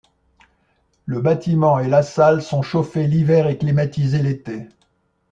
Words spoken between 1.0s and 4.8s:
Le bâtiment et la salle sont chauffés l'hiver et climatisés l'été.